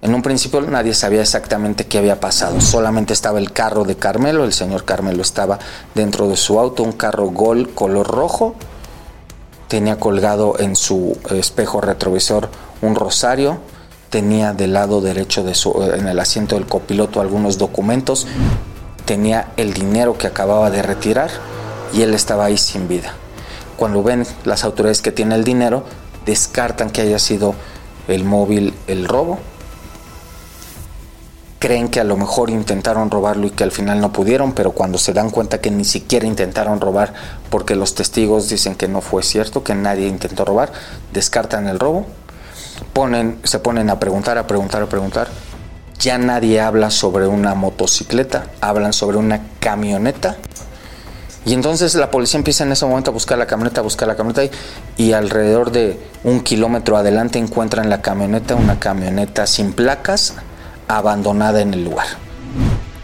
[0.03, 4.45] En un principio nadie sabía exactamente qué había pasado, solamente estaba el carro de Carmelo,
[4.45, 5.57] el señor Carmelo estaba
[5.95, 8.53] dentro de su auto, un carro Gol color rojo,
[9.67, 12.49] tenía colgado en su espejo retrovisor
[12.83, 13.57] un rosario,
[14.11, 18.27] tenía del lado derecho de su, en el asiento del copiloto algunos documentos,
[19.05, 21.29] tenía el dinero que acababa de retirar
[21.93, 23.13] y él estaba ahí sin vida.
[23.77, 25.83] Cuando ven las autoridades que tiene el dinero,
[26.25, 27.55] descartan que haya sido
[28.07, 29.39] el móvil el robo
[31.61, 34.97] creen que a lo mejor intentaron robarlo y que al final no pudieron, pero cuando
[34.97, 37.13] se dan cuenta que ni siquiera intentaron robar
[37.51, 40.71] porque los testigos dicen que no fue cierto, que nadie intentó robar,
[41.13, 42.07] descartan el robo,
[42.93, 45.27] ponen, se ponen a preguntar, a preguntar, a preguntar.
[46.01, 50.37] Ya nadie habla sobre una motocicleta, hablan sobre una camioneta.
[51.45, 54.15] Y entonces la policía empieza en ese momento a buscar la camioneta, a buscar la
[54.15, 54.51] camioneta
[54.97, 60.33] y, alrededor de un kilómetro adelante encuentran la camioneta, una camioneta sin placas,
[60.87, 62.07] abandonada en el lugar.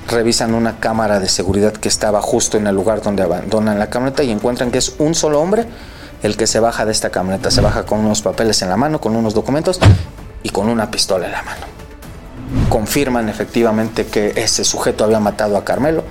[0.08, 4.24] Revisan una cámara de seguridad que estaba justo en el lugar donde abandonan la camioneta
[4.24, 5.68] y encuentran que es un solo hombre
[6.24, 7.52] el que se baja de esta camioneta.
[7.52, 9.80] Se baja con unos papeles en la mano, con unos documentos
[10.42, 11.77] y con una pistola en la mano.
[12.70, 16.04] Confirman efectivamente que ese sujeto había matado a Carmelo.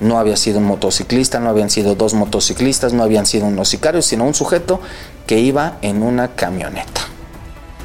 [0.00, 4.06] No había sido un motociclista, no habían sido dos motociclistas, no habían sido unos sicarios,
[4.06, 4.80] sino un sujeto
[5.26, 7.02] que iba en una camioneta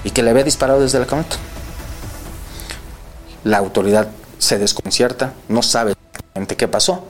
[0.04, 1.38] y que le había disparado desde la camioneta.
[3.44, 7.06] La autoridad se desconcierta, no sabe exactamente qué pasó.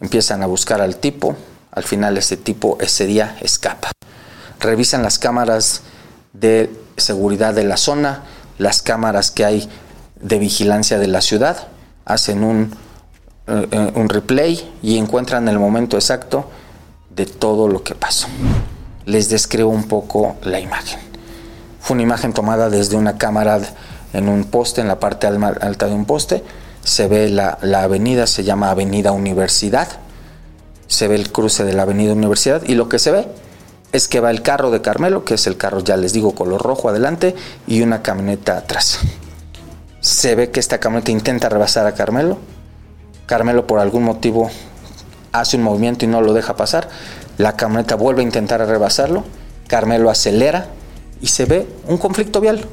[0.00, 1.36] Empiezan a buscar al tipo,
[1.70, 3.92] al final ese tipo ese día escapa.
[4.60, 5.82] Revisan las cámaras
[6.32, 8.22] de seguridad de la zona,
[8.58, 9.68] las cámaras que hay
[10.22, 11.68] de vigilancia de la ciudad,
[12.04, 12.74] hacen un,
[13.46, 16.46] eh, un replay y encuentran el momento exacto
[17.14, 18.28] de todo lo que pasó.
[19.04, 21.00] Les describo un poco la imagen.
[21.80, 23.60] Fue una imagen tomada desde una cámara
[24.12, 26.42] en un poste, en la parte alta de un poste,
[26.84, 29.88] se ve la, avenida, se llama Avenida Universidad,
[30.86, 33.26] se ve el cruce de la Avenida Universidad y lo que se ve
[33.92, 36.62] es que va el carro de Carmelo, que es el carro, ya les digo, color
[36.62, 37.34] rojo adelante
[37.66, 39.00] y una camioneta atrás.
[40.02, 42.38] Se ve que esta camioneta intenta rebasar a Carmelo.
[43.26, 44.50] Carmelo por algún motivo
[45.30, 46.88] hace un movimiento y no lo deja pasar.
[47.38, 49.22] La camioneta vuelve a intentar rebasarlo.
[49.68, 50.66] Carmelo acelera
[51.20, 52.66] y se ve un conflicto vial.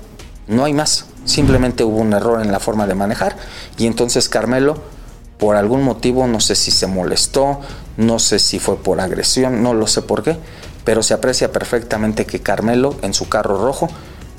[0.47, 1.05] No hay más.
[1.23, 3.35] Simplemente hubo un error en la forma de manejar
[3.77, 4.81] y entonces Carmelo,
[5.37, 7.59] por algún motivo, no sé si se molestó,
[7.95, 10.35] no sé si fue por agresión, no lo sé por qué,
[10.83, 13.87] pero se aprecia perfectamente que Carmelo en su carro rojo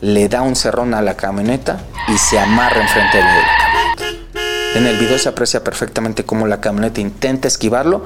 [0.00, 4.40] le da un cerrón a la camioneta y se amarra enfrente de la camioneta.
[4.74, 8.04] En el video se aprecia perfectamente cómo la camioneta intenta esquivarlo,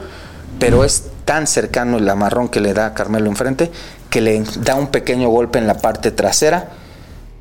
[0.59, 3.71] pero es tan cercano el amarrón que le da a Carmelo enfrente
[4.11, 6.69] que le da un pequeño golpe en la parte trasera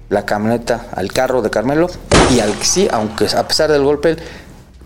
[0.10, 1.88] la camioneta al carro de Carmelo
[2.32, 4.18] y al sí, aunque a pesar del golpe,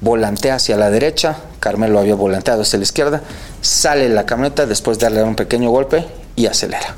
[0.02, 3.22] volantea hacia la derecha, Carmelo había volanteado hacia la izquierda,
[3.62, 6.96] sale la camioneta después de darle un pequeño golpe y acelera.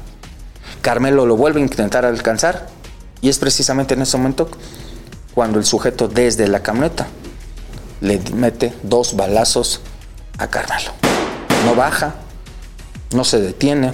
[0.82, 2.68] Carmelo lo vuelve a intentar alcanzar
[3.22, 4.50] y es precisamente en ese momento
[5.34, 7.08] cuando el sujeto desde la camioneta
[8.02, 9.82] le mete dos balazos
[10.38, 10.92] a Carmelo.
[11.66, 12.16] No baja,
[13.14, 13.94] no se detiene,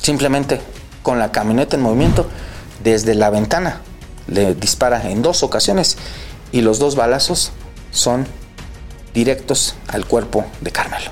[0.00, 0.60] simplemente
[1.02, 2.28] con la camioneta en movimiento
[2.82, 3.80] desde la ventana.
[4.28, 5.96] Le dispara en dos ocasiones
[6.52, 7.52] y los dos balazos
[7.90, 8.26] son
[9.14, 11.10] directos al cuerpo de Carmelo.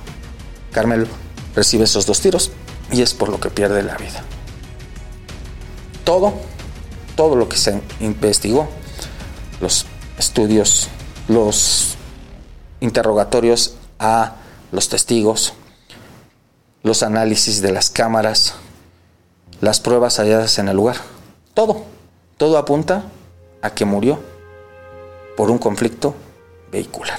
[0.72, 1.06] Carmelo
[1.54, 2.50] recibe esos dos tiros
[2.92, 4.22] y es por lo que pierde la vida.
[6.04, 6.34] Todo,
[7.16, 8.68] todo lo que se investigó,
[9.60, 9.86] los
[10.18, 10.88] estudios,
[11.28, 11.96] los
[12.80, 14.36] interrogatorios a
[14.70, 15.54] los testigos,
[16.82, 18.54] los análisis de las cámaras,
[19.60, 20.96] las pruebas halladas en el lugar,
[21.54, 21.84] todo,
[22.36, 23.04] todo apunta
[23.62, 24.20] a que murió
[25.36, 26.14] por un conflicto
[26.70, 27.18] vehicular.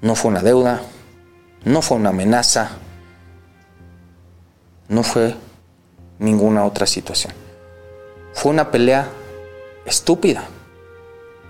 [0.00, 0.80] No fue una deuda,
[1.64, 2.70] no fue una amenaza,
[4.88, 5.36] no fue
[6.18, 7.32] ninguna otra situación.
[8.32, 9.08] Fue una pelea
[9.84, 10.44] estúpida,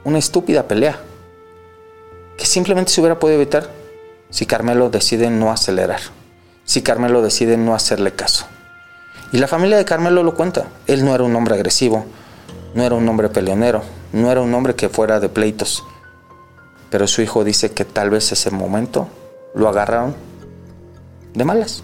[0.04, 0.98] una estúpida pelea,
[2.36, 3.70] que simplemente se hubiera podido evitar
[4.30, 6.00] si Carmelo decide no acelerar,
[6.64, 8.46] si Carmelo decide no hacerle caso.
[9.32, 10.68] Y la familia de Carmelo lo cuenta.
[10.86, 12.06] Él no era un hombre agresivo,
[12.74, 15.84] no era un hombre peleonero, no era un hombre que fuera de pleitos.
[16.90, 19.08] Pero su hijo dice que tal vez ese momento
[19.54, 20.14] lo agarraron
[21.34, 21.82] de malas.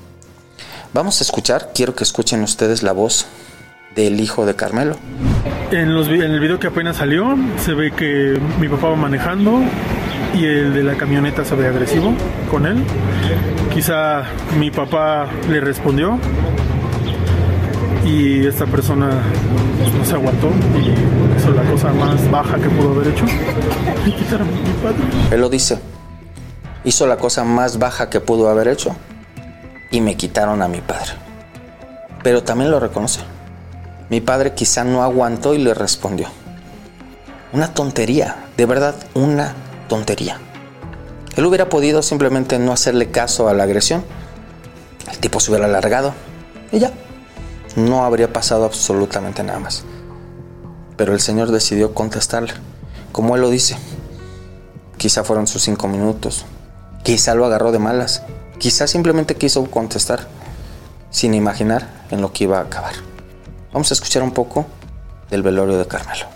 [0.94, 3.26] Vamos a escuchar, quiero que escuchen ustedes la voz
[3.96, 4.94] del hijo de Carmelo.
[5.72, 9.60] En, los, en el video que apenas salió se ve que mi papá va manejando
[10.36, 12.14] y el de la camioneta se ve agresivo
[12.48, 12.84] con él.
[13.74, 14.22] Quizá
[14.56, 16.16] mi papá le respondió
[18.06, 19.20] y esta persona
[19.80, 23.24] pues, no se aguantó y hizo la cosa más baja que pudo haber hecho
[24.06, 25.02] y quitar a mi padre.
[25.32, 25.76] Él lo dice.
[26.84, 28.94] Hizo la cosa más baja que pudo haber hecho
[29.94, 31.12] y me quitaron a mi padre.
[32.24, 33.20] Pero también lo reconoce.
[34.10, 36.26] Mi padre quizá no aguantó y le respondió.
[37.52, 39.54] Una tontería, de verdad, una
[39.88, 40.40] tontería.
[41.36, 44.04] Él hubiera podido simplemente no hacerle caso a la agresión.
[45.12, 46.12] El tipo se hubiera alargado
[46.72, 46.90] y ya.
[47.76, 49.84] No habría pasado absolutamente nada más.
[50.96, 52.52] Pero el Señor decidió contestarle,
[53.12, 53.76] como Él lo dice.
[54.96, 56.46] Quizá fueron sus cinco minutos.
[57.04, 58.24] Quizá lo agarró de malas.
[58.58, 60.28] Quizá simplemente quiso contestar
[61.10, 62.94] sin imaginar en lo que iba a acabar.
[63.72, 64.66] Vamos a escuchar un poco
[65.30, 66.26] del velorio de Carmelo.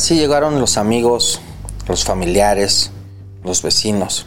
[0.00, 1.42] Así llegaron los amigos,
[1.86, 2.90] los familiares,
[3.44, 4.24] los vecinos,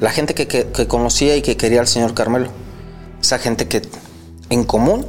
[0.00, 2.50] la gente que, que- conocía y que quería al señor Carmelo.
[3.20, 3.82] Esa gente que
[4.50, 5.04] en común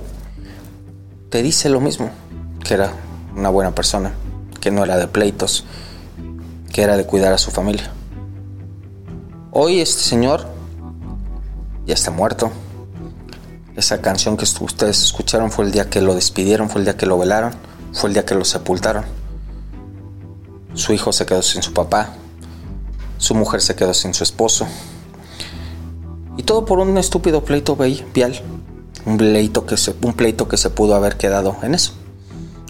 [1.30, 2.10] te dice lo mismo,
[2.64, 2.94] que era
[3.36, 4.16] una buena persona,
[4.60, 5.66] que no era de pleitos,
[6.74, 7.92] que era de cuidar a su familia.
[9.52, 10.48] Hoy este señor
[11.86, 12.50] ya está muerto.
[13.76, 17.06] Esa canción que ustedes escucharon fue el día que lo despidieron, fue el día que
[17.06, 17.54] lo velaron,
[17.94, 19.06] fue el día que lo sepultaron.
[20.78, 22.10] Su hijo se quedó sin su papá,
[23.18, 24.68] su mujer se quedó sin su esposo.
[26.38, 28.40] Y todo por un estúpido pleito vi- vial.
[29.06, 31.94] Un pleito, que se, un pleito que se pudo haber quedado en eso.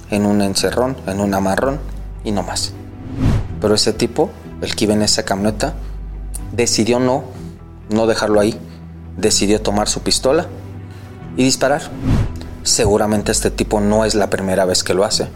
[0.10, 1.80] En un encerrón, en un amarrón
[2.24, 2.72] y no más.
[3.60, 4.30] Pero ese tipo,
[4.62, 5.74] el que iba en esa camioneta,
[6.54, 7.24] decidió no,
[7.90, 8.58] no dejarlo ahí.
[9.18, 10.46] Decidió tomar su pistola
[11.36, 11.82] y disparar.
[12.64, 15.28] Seguramente este tipo no es la primera vez que lo hace.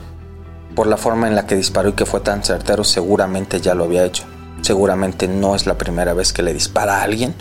[0.75, 3.83] Por la forma en la que disparó y que fue tan certero, seguramente ya lo
[3.83, 4.23] había hecho.
[4.61, 7.35] Seguramente no es la primera vez que le dispara a alguien.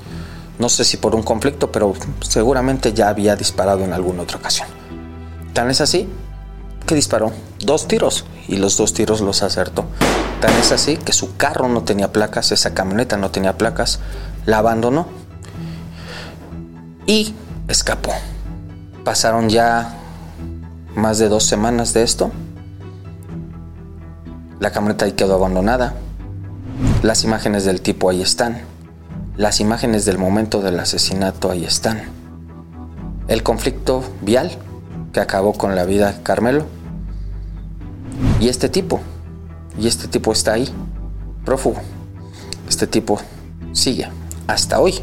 [0.59, 4.69] No sé si por un conflicto, pero seguramente ya había disparado en alguna otra ocasión.
[5.53, 6.09] Tan es así
[6.87, 9.85] que disparó dos tiros y los dos tiros los acertó.
[10.41, 14.01] Tan es así que su carro no tenía placas, esa camioneta no tenía placas,
[14.47, 15.07] la abandonó
[17.07, 17.35] y
[17.69, 18.13] escapó.
[19.05, 19.99] Pasaron ya
[20.95, 22.31] más de dos semanas de esto.
[24.61, 25.95] La camioneta ahí quedó abandonada.
[27.03, 28.59] Las imágenes del tipo ahí están.
[29.37, 32.03] Las imágenes del momento del asesinato ahí están.
[33.27, 34.51] El conflicto vial
[35.15, 36.67] que acabó con la vida de Carmelo.
[38.39, 39.01] Y este tipo.
[39.79, 40.69] Y este tipo está ahí,
[41.47, 41.81] prófugo.
[42.69, 43.19] Este tipo
[43.73, 44.09] sigue
[44.47, 45.01] hasta hoy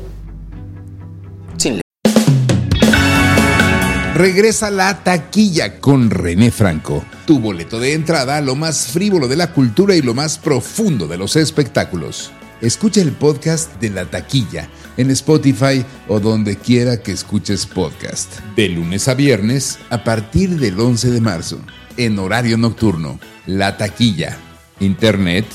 [4.18, 9.54] Regresa la taquilla con René Franco, tu boleto de entrada lo más frívolo de la
[9.54, 12.32] cultura y lo más profundo de los espectáculos.
[12.60, 18.40] Escucha el podcast de la taquilla en Spotify o donde quiera que escuches podcast.
[18.56, 21.60] De lunes a viernes a partir del 11 de marzo,
[21.96, 23.20] en horario nocturno.
[23.46, 24.36] La taquilla.
[24.80, 25.46] Internet,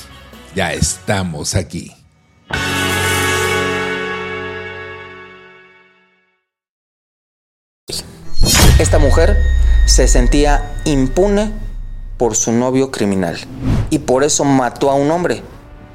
[0.55, 1.91] ya estamos aquí.
[8.83, 9.41] Esta mujer
[9.85, 11.53] se sentía impune
[12.17, 13.39] por su novio criminal
[13.89, 15.41] y por eso mató a un hombre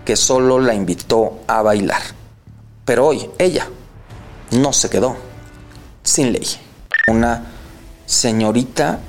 [0.07, 2.01] que solo la invitó a bailar.
[2.87, 3.69] Pero hoy ella
[4.53, 5.19] no se quedó
[6.03, 6.47] sin ley.
[7.09, 7.45] Una
[8.07, 9.01] señorita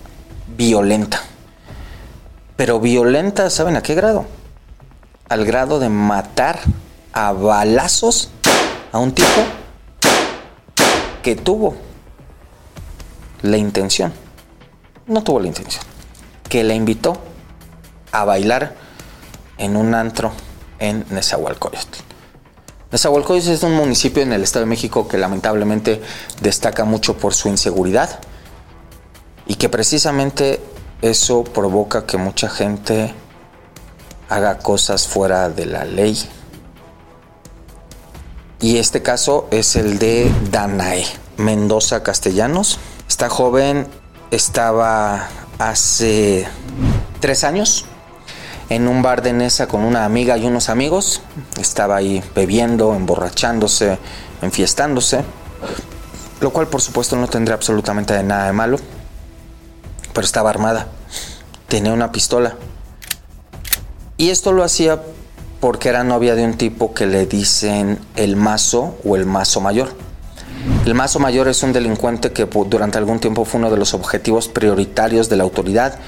[0.58, 1.22] violenta.
[2.58, 4.26] Pero violenta, ¿saben a qué grado?
[5.30, 6.60] Al grado de matar
[7.14, 8.30] a balazos
[8.92, 9.42] a un tipo
[11.24, 11.89] que tuvo
[13.42, 14.14] la intención,
[15.08, 15.84] no tuvo la intención,
[16.48, 17.18] que la invitó
[18.12, 18.76] a bailar
[19.58, 20.32] en un antro
[20.80, 22.00] en Nezahualcóyotl.
[22.92, 26.02] Nezahualcóyotl es un municipio en el Estado de México que lamentablemente
[26.42, 28.20] destaca mucho por su inseguridad
[29.46, 30.60] y que precisamente
[31.02, 33.14] eso provoca que mucha gente
[34.30, 36.18] haga cosas fuera de la ley.
[38.62, 41.06] Y este caso es el de Danae
[41.38, 42.80] Mendoza Castellanos.
[43.20, 43.86] Esta joven
[44.32, 46.48] estaba hace
[47.20, 47.84] tres años
[48.70, 51.22] en un bar de Nesa con una amiga y unos amigos.
[51.60, 53.98] Estaba ahí bebiendo, emborrachándose,
[54.42, 55.26] enfiestándose.
[56.40, 58.78] lo cual por supuesto no tendría absolutamente nada de malo,
[60.14, 60.88] pero estaba armada,
[61.68, 62.56] tenía una pistola.
[64.16, 65.04] Y esto lo hacía
[65.60, 70.09] porque era novia de un tipo que le dicen el mazo o el mazo mayor.
[70.86, 74.48] El mazo mayor es un delincuente que durante algún tiempo fue uno de los objetivos
[74.48, 76.00] prioritarios de la autoridad.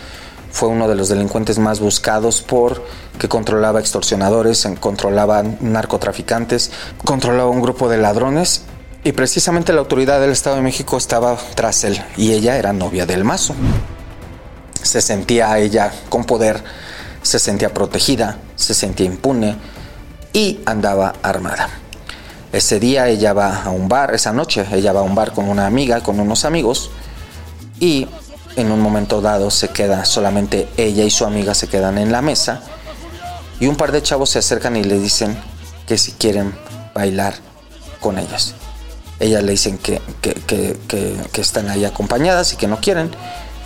[0.51, 2.83] Fue uno de los delincuentes más buscados por
[3.17, 6.71] que controlaba extorsionadores, controlaba narcotraficantes,
[7.05, 8.63] controlaba un grupo de ladrones
[9.03, 13.05] y precisamente la autoridad del Estado de México estaba tras él y ella era novia
[13.05, 13.55] del mazo.
[14.83, 16.61] Se sentía ella con poder,
[17.21, 19.55] se sentía protegida, se sentía impune
[20.33, 21.69] y andaba armada.
[22.51, 25.47] Ese día ella va a un bar, esa noche ella va a un bar con
[25.47, 26.91] una amiga, con unos amigos
[27.79, 28.07] y
[28.57, 32.21] en un momento dado se queda solamente ella y su amiga se quedan en la
[32.21, 32.61] mesa
[33.61, 35.37] y un par de chavos se acercan y le dicen
[35.87, 36.53] que si quieren
[36.93, 37.35] bailar
[37.99, 38.55] con ellas.
[39.19, 43.11] Ellas le dicen que, que, están ahí acompañadas y que no quieren.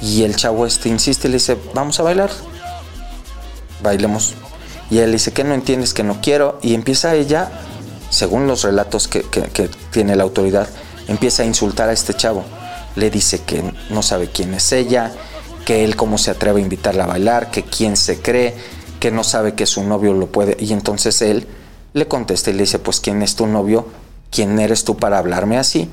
[0.01, 2.29] Y el chavo este insiste y le dice, vamos a bailar.
[3.81, 4.33] Bailemos.
[4.91, 5.93] Y él dice, que no entiendes?
[5.93, 6.59] Que no quiero.
[6.61, 7.49] Y empieza ella,
[8.09, 9.23] según los relatos que,
[9.91, 10.67] tiene la autoridad,
[11.07, 12.43] empieza a insultar a este chavo.
[12.95, 15.11] Le dice que no sabe quién es ella,
[15.65, 18.55] que él cómo se atreve a invitarla a bailar, que quién se cree,
[18.99, 20.55] que no sabe que su novio lo puede.
[20.59, 21.47] Y entonces él
[21.93, 23.87] le contesta y le dice, pues ¿quién es tu novio?
[24.35, 25.89] ¿quién eres tú para hablarme así?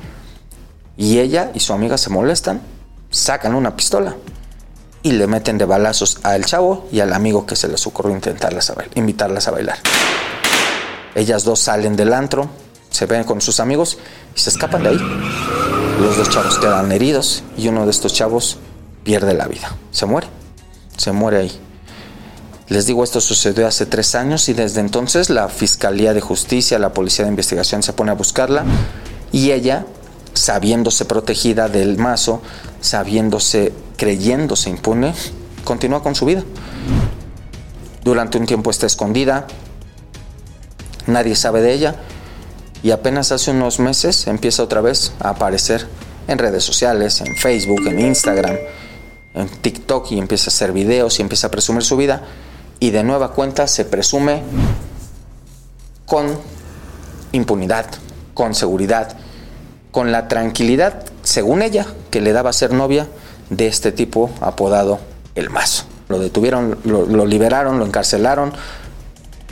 [0.96, 2.60] Y ella y su amiga se molestan,
[3.10, 4.16] sacan una pistola
[5.02, 8.70] y le meten de balazos al chavo y al amigo que se les ocurrió intentarlas
[8.70, 9.78] a invitarlas a bailar.
[11.14, 12.48] Ellas dos salen del antro,
[12.90, 13.98] se ven con sus amigos
[14.34, 14.98] y se escapan de ahí.
[16.00, 18.58] Los dos chavos quedan heridos y uno de estos chavos
[19.04, 19.74] pierde la vida.
[19.90, 20.26] Se muere.
[20.96, 21.60] Se muere ahí.
[22.68, 26.92] Les digo, esto sucedió hace tres años y desde entonces la Fiscalía de Justicia, la
[26.94, 28.64] Policía de Investigación se pone a buscarla
[29.30, 29.84] y ella,
[30.32, 32.40] sabiéndose protegida del mazo,
[32.80, 35.14] sabiéndose, creyéndose impune,
[35.64, 36.44] continúa con su vida.
[38.04, 39.46] Durante un tiempo está escondida,
[41.06, 41.96] nadie sabe de ella
[42.82, 45.86] y apenas hace unos meses empieza otra vez a aparecer
[46.28, 48.56] en redes sociales, en Facebook, en Instagram,
[49.34, 52.22] en TikTok y empieza a hacer videos y empieza a presumir su vida
[52.80, 54.42] y de nueva cuenta se presume
[56.06, 56.36] con
[57.32, 57.86] impunidad,
[58.34, 59.16] con seguridad,
[59.90, 63.06] con la tranquilidad, según ella, que le daba ser novia
[63.50, 64.98] de este tipo apodado
[65.34, 65.84] El Mazo.
[66.08, 68.52] Lo detuvieron, lo, liberaron, lo encarcelaron,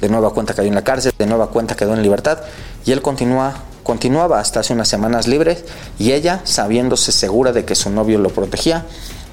[0.01, 2.39] de nueva cuenta cayó en la cárcel, de nueva cuenta quedó en libertad
[2.85, 5.65] y él continuaba hasta hace unas semanas libres
[5.99, 8.87] y ella, sabiéndose segura de que su novio lo protegía,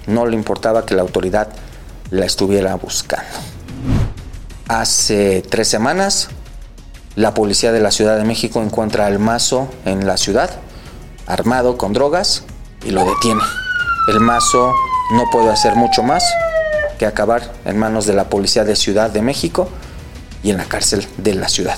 [0.08, 1.50] no le importaba que la autoridad
[2.12, 3.26] la estuviera buscando.
[4.68, 6.30] Hace tres semanas,
[7.16, 10.52] la policía de la Ciudad de México encuentra al mazo en la ciudad,
[11.26, 12.44] armado con drogas,
[12.86, 13.42] y lo detiene.
[14.08, 14.74] El mazo
[15.14, 16.24] no puede hacer mucho más
[17.00, 19.70] que acabar en manos de la policía de Ciudad de México
[20.44, 21.78] y en la cárcel de la ciudad.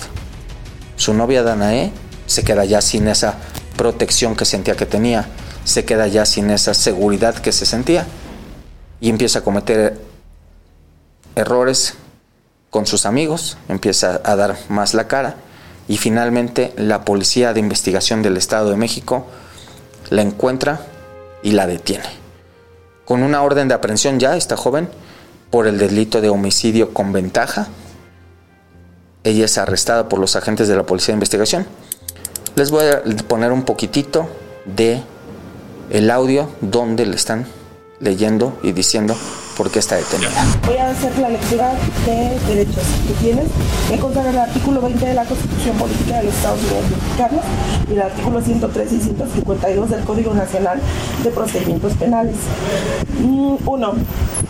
[0.95, 1.91] Su novia Danae
[2.25, 3.35] se queda ya sin esa
[3.77, 5.27] protección que sentía que tenía,
[5.63, 8.05] se queda ya sin esa seguridad que se sentía
[8.99, 9.99] y empieza a cometer
[11.35, 11.95] errores
[12.69, 15.35] con sus amigos, empieza a dar más la cara
[15.87, 19.25] y finalmente la Policía de Investigación del Estado de México
[20.09, 20.81] la encuentra
[21.41, 22.09] y la detiene.
[23.05, 24.89] Con una orden de aprehensión ya, esta joven,
[25.49, 27.67] por el delito de homicidio con ventaja,
[29.23, 31.65] ella es arrestada por los agentes de la Policía de Investigación.
[32.55, 34.27] Les voy a poner un poquitito
[34.65, 35.01] de
[35.89, 37.47] el audio donde le están
[37.99, 39.15] leyendo y diciendo
[39.59, 40.29] por qué está detenida.
[40.65, 41.73] Voy a hacer la lectura
[42.05, 43.47] de derechos que tienes.
[43.91, 47.45] Me contará el artículo 20 de la Constitución Política de los Estados Unidos Mexicanos
[47.89, 50.79] y el artículo 103 y 152 del Código Nacional
[51.21, 52.37] de Procedimientos Penales.
[53.19, 53.95] Mm, uno,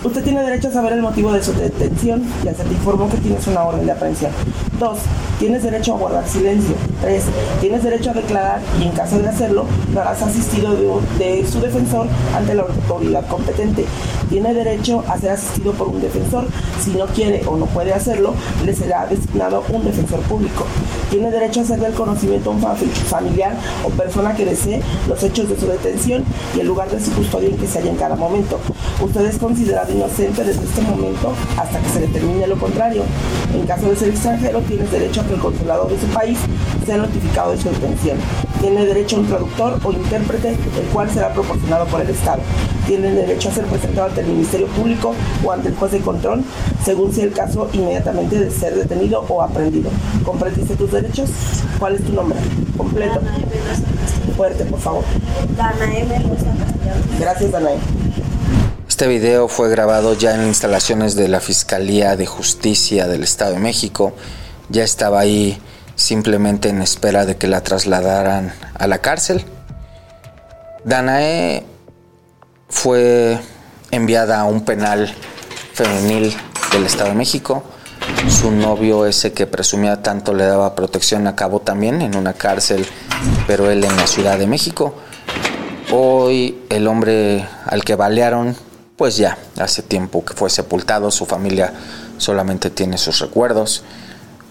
[0.03, 3.17] usted tiene derecho a saber el motivo de su detención y se te informó que
[3.17, 4.31] tienes una orden de aprehensión.
[4.79, 4.99] Dos,
[5.39, 6.75] tienes derecho a guardar silencio.
[7.01, 7.23] Tres,
[7.61, 11.59] tienes derecho a declarar y en caso de hacerlo, lo harás asistido de, de su
[11.59, 12.05] defensor
[12.35, 13.85] ante la autoridad competente.
[14.29, 16.45] Tiene derecho a ser asistido por un defensor.
[16.83, 18.33] Si no quiere o no puede hacerlo,
[18.65, 20.65] le será designado un defensor público.
[21.09, 25.49] Tiene derecho a hacer del conocimiento a un familiar o persona que desee los hechos
[25.49, 26.23] de su detención
[26.55, 28.59] y el lugar de su custodia en que se halla en cada momento.
[29.01, 33.03] Usted es considerado inocente desde este momento hasta que se determine lo contrario.
[33.53, 36.37] En caso de ser extranjero, tiene derecho a que el consulado de su país
[36.85, 38.17] sea notificado de su detención.
[38.61, 42.41] Tiene derecho a un traductor o intérprete, el cual será proporcionado por el Estado.
[42.85, 46.43] Tiene derecho a ser presentado ante el Ministerio Público o ante el juez de control,
[46.83, 49.89] según sea el caso inmediatamente de ser detenido o aprendido.
[50.25, 51.29] Comprendiste tus derechos.
[51.79, 52.37] ¿Cuál es tu nombre?
[52.75, 53.21] Completo.
[54.35, 55.03] Fuerte, por favor.
[57.19, 57.77] Gracias, Danae.
[58.87, 63.59] Este video fue grabado ya en instalaciones de la Fiscalía de Justicia del Estado de
[63.59, 64.13] México.
[64.67, 65.57] Ya estaba ahí
[65.99, 69.43] simplemente en espera de que la trasladaran a la cárcel.
[70.85, 71.65] Danae
[72.69, 73.37] fue
[73.91, 75.13] enviada a un penal
[75.73, 76.33] femenil
[76.71, 77.63] del Estado de México.
[78.29, 82.87] Su novio, ese que presumía tanto, le daba protección, acabó también en una cárcel,
[83.45, 84.95] pero él en la Ciudad de México.
[85.91, 88.55] Hoy el hombre al que balearon,
[88.95, 91.73] pues ya hace tiempo que fue sepultado, su familia
[92.17, 93.83] solamente tiene sus recuerdos.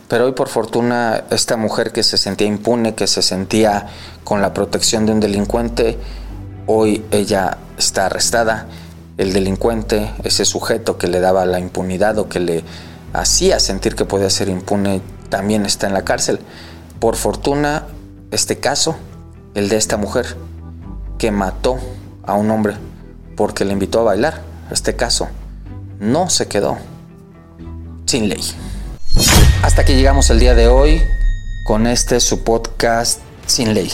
[0.09, 3.89] Pero hoy por fortuna esta mujer que se sentía impune, que se sentía
[4.25, 5.99] con la protección de un delincuente,
[6.67, 8.67] hoy ella está arrestada.
[9.19, 12.65] El delincuente, ese sujeto que le daba la impunidad o que le
[13.13, 16.41] hacía sentir que podía ser impune, también está en la cárcel.
[17.01, 17.85] Por fortuna,
[18.31, 18.97] este caso,
[19.55, 20.37] el de esta mujer,
[21.19, 21.79] que mató
[22.23, 22.77] a un hombre
[23.37, 24.41] porque le invitó a bailar,
[24.71, 25.29] este caso,
[26.01, 26.79] no se quedó
[28.07, 28.41] sin ley.
[29.63, 31.03] Hasta que llegamos el día de hoy
[31.65, 33.93] con este su podcast Sin Ley.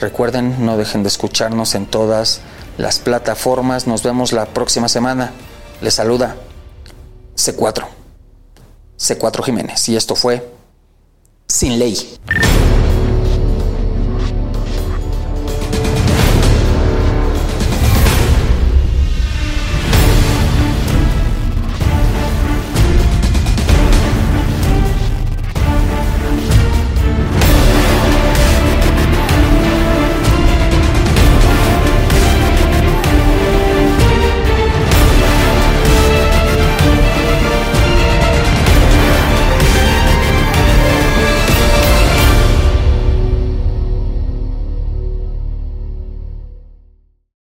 [0.00, 2.40] Recuerden, no dejen de escucharnos en todas
[2.76, 3.86] las plataformas.
[3.86, 5.32] Nos vemos la próxima semana.
[5.80, 6.36] Les saluda
[7.36, 7.86] C4.
[8.98, 9.88] C4 Jiménez.
[9.88, 10.48] Y esto fue
[11.46, 12.18] Sin Ley.